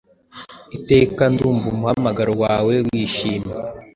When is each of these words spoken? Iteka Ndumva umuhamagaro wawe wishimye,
Iteka 0.77 1.21
Ndumva 1.31 1.65
umuhamagaro 1.73 2.33
wawe 2.43 2.73
wishimye, 2.87 3.53